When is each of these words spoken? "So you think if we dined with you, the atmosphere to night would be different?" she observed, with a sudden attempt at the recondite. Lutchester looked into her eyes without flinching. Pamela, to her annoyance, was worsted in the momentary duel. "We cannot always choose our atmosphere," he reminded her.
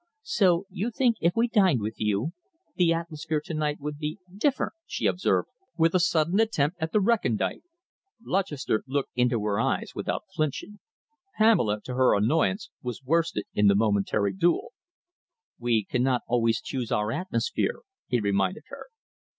"So 0.23 0.65
you 0.71 0.89
think 0.89 1.17
if 1.21 1.35
we 1.35 1.47
dined 1.47 1.79
with 1.79 1.93
you, 1.99 2.31
the 2.75 2.91
atmosphere 2.91 3.39
to 3.45 3.53
night 3.53 3.79
would 3.79 3.99
be 3.99 4.17
different?" 4.35 4.73
she 4.87 5.05
observed, 5.05 5.49
with 5.77 5.93
a 5.93 5.99
sudden 5.99 6.39
attempt 6.39 6.77
at 6.79 6.91
the 6.91 6.99
recondite. 6.99 7.61
Lutchester 8.19 8.83
looked 8.87 9.11
into 9.13 9.39
her 9.43 9.59
eyes 9.59 9.91
without 9.93 10.23
flinching. 10.35 10.79
Pamela, 11.37 11.81
to 11.83 11.93
her 11.93 12.15
annoyance, 12.17 12.71
was 12.81 13.03
worsted 13.03 13.43
in 13.53 13.67
the 13.67 13.75
momentary 13.75 14.33
duel. 14.33 14.73
"We 15.59 15.83
cannot 15.83 16.23
always 16.27 16.61
choose 16.61 16.91
our 16.91 17.11
atmosphere," 17.11 17.81
he 18.07 18.19
reminded 18.19 18.63
her. 18.69 18.87